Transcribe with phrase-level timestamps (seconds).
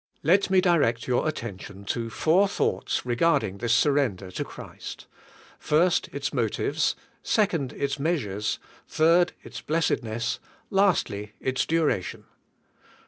[0.23, 5.05] Let me direct your attention to four thoughts re garding this surrender to Christ:
[5.59, 10.39] First, its motives; second, its measures; third, its blessedness;
[10.71, 12.25] lastly, its duration.